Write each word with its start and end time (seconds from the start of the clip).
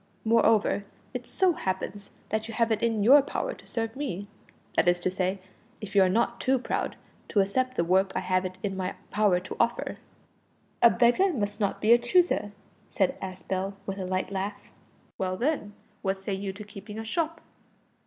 Moreover, 0.25 0.83
it 1.13 1.27
so 1.27 1.53
happens 1.53 2.09
that 2.29 2.47
you 2.47 2.55
have 2.55 2.71
it 2.71 2.81
in 2.81 3.03
your 3.03 3.21
power 3.21 3.53
to 3.53 3.65
serve 3.67 3.95
me 3.95 4.27
that 4.75 4.87
is 4.87 4.99
to 5.01 5.11
say, 5.11 5.37
if 5.79 5.95
you 5.95 6.01
are 6.01 6.09
not 6.09 6.41
too 6.41 6.57
proud 6.57 6.95
to 7.27 7.39
accept 7.39 7.75
the 7.75 7.83
work 7.83 8.11
I 8.15 8.21
have 8.21 8.43
it 8.43 8.57
in 8.63 8.75
my 8.75 8.95
power 9.11 9.39
to 9.41 9.55
offer." 9.59 9.99
"A 10.81 10.89
beggar 10.89 11.31
must 11.31 11.59
not 11.59 11.79
be 11.81 11.91
a 11.91 11.99
chooser," 11.99 12.51
said 12.89 13.15
Aspel, 13.21 13.75
with 13.85 13.99
a 13.99 14.05
light 14.07 14.31
laugh. 14.31 14.71
"Well, 15.19 15.37
then, 15.37 15.73
what 16.01 16.17
say 16.17 16.33
you 16.33 16.51
to 16.51 16.63
keeping 16.63 16.97
a 16.97 17.05
shop?" 17.05 17.39